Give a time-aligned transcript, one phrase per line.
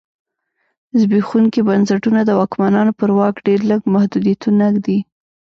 [0.99, 4.99] زبېښونکي بنسټونه د واکمنانو پر واک ډېر لږ محدودیتونه ږدي.